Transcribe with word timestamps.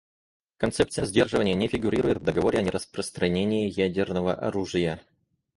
Концепция 0.57 1.05
сдерживания 1.05 1.53
не 1.53 1.67
фигурирует 1.67 2.17
в 2.17 2.23
Договоре 2.23 2.57
о 2.57 2.63
нераспространении 2.63 3.69
ядерного 3.69 4.33
оружия. 4.33 4.99